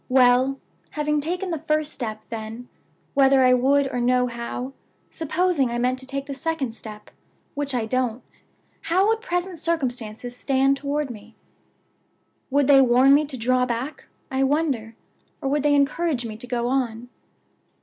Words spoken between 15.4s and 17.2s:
would they encourage me to go on?